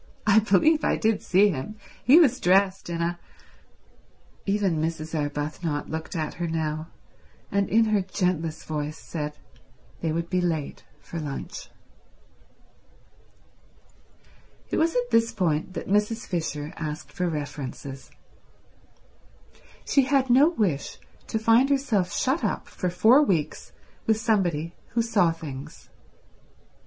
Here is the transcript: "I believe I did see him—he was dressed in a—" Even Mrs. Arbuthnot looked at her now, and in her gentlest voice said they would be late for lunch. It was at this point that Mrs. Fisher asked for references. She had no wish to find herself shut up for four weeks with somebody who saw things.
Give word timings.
"I 0.25 0.39
believe 0.39 0.83
I 0.83 0.95
did 0.97 1.21
see 1.21 1.49
him—he 1.49 2.17
was 2.19 2.39
dressed 2.39 2.89
in 2.89 3.03
a—" 3.03 3.19
Even 4.47 4.81
Mrs. 4.81 5.13
Arbuthnot 5.13 5.91
looked 5.91 6.15
at 6.15 6.33
her 6.33 6.47
now, 6.47 6.87
and 7.51 7.69
in 7.69 7.85
her 7.85 8.01
gentlest 8.01 8.65
voice 8.65 8.97
said 8.97 9.37
they 9.99 10.11
would 10.11 10.27
be 10.27 10.41
late 10.41 10.83
for 11.01 11.19
lunch. 11.19 11.69
It 14.71 14.77
was 14.77 14.95
at 14.95 15.11
this 15.11 15.31
point 15.31 15.75
that 15.75 15.87
Mrs. 15.87 16.25
Fisher 16.25 16.73
asked 16.77 17.11
for 17.11 17.29
references. 17.29 18.09
She 19.85 20.05
had 20.05 20.31
no 20.31 20.49
wish 20.49 20.97
to 21.27 21.37
find 21.37 21.69
herself 21.69 22.11
shut 22.11 22.43
up 22.43 22.67
for 22.67 22.89
four 22.89 23.21
weeks 23.21 23.71
with 24.07 24.17
somebody 24.19 24.73
who 24.95 25.03
saw 25.03 25.31
things. 25.31 25.91